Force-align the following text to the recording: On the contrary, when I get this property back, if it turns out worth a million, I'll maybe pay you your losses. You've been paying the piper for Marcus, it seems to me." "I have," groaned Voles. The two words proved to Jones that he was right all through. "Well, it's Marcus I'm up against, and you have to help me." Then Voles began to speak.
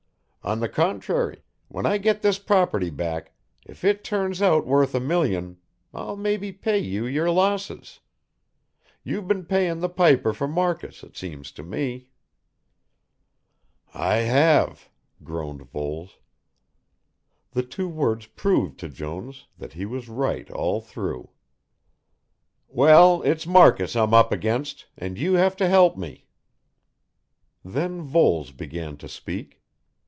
On 0.43 0.59
the 0.59 0.67
contrary, 0.67 1.43
when 1.67 1.85
I 1.85 1.99
get 1.99 2.23
this 2.23 2.39
property 2.39 2.89
back, 2.89 3.31
if 3.63 3.83
it 3.83 4.03
turns 4.03 4.41
out 4.41 4.65
worth 4.65 4.95
a 4.95 4.99
million, 4.99 5.57
I'll 5.93 6.15
maybe 6.17 6.51
pay 6.51 6.79
you 6.79 7.05
your 7.05 7.29
losses. 7.29 7.99
You've 9.03 9.27
been 9.27 9.45
paying 9.45 9.81
the 9.81 9.87
piper 9.87 10.33
for 10.33 10.47
Marcus, 10.47 11.03
it 11.03 11.15
seems 11.15 11.51
to 11.51 11.63
me." 11.63 12.09
"I 13.93 14.15
have," 14.15 14.89
groaned 15.23 15.61
Voles. 15.69 16.17
The 17.51 17.61
two 17.63 17.87
words 17.87 18.25
proved 18.25 18.79
to 18.79 18.89
Jones 18.89 19.45
that 19.59 19.73
he 19.73 19.85
was 19.85 20.09
right 20.09 20.49
all 20.49 20.81
through. 20.81 21.29
"Well, 22.67 23.21
it's 23.21 23.45
Marcus 23.45 23.95
I'm 23.95 24.15
up 24.15 24.31
against, 24.31 24.87
and 24.97 25.19
you 25.19 25.33
have 25.35 25.55
to 25.57 25.69
help 25.69 25.97
me." 25.97 26.25
Then 27.63 28.01
Voles 28.01 28.51
began 28.51 28.97
to 28.97 29.07
speak. 29.07 29.59